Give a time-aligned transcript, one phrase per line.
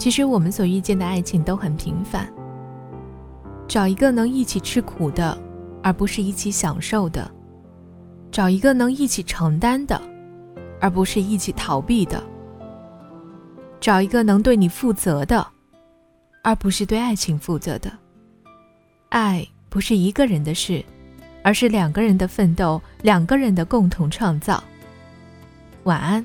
[0.00, 2.26] 其实我们所遇见的爱情都很平凡。
[3.68, 5.36] 找一个能一起吃苦的，
[5.82, 7.30] 而不是一起享受的；
[8.32, 10.00] 找一个能一起承担的，
[10.80, 12.18] 而不是一起逃避的；
[13.78, 15.46] 找一个能对你负责的，
[16.42, 17.92] 而不是对爱情负责的。
[19.10, 20.82] 爱不是一个人的事，
[21.44, 24.64] 而是两个人的奋斗，两个人的共同创造。
[25.84, 26.24] 晚安。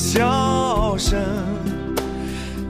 [0.00, 1.20] 笑声，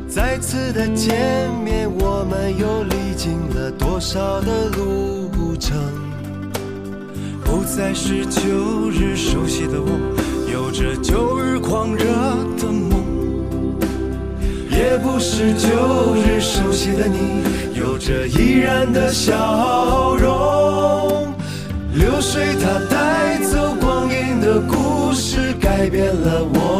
[0.09, 5.79] 再次的见面，我们又历经了多少的路程？
[7.45, 9.89] 不再是旧日熟悉的我，
[10.53, 12.05] 有着旧日狂热
[12.59, 12.99] 的梦；
[14.69, 15.69] 也不是旧
[16.17, 21.33] 日熟悉的你，有着依然的笑容。
[21.95, 26.80] 流水它带走光阴的故事，改变了我。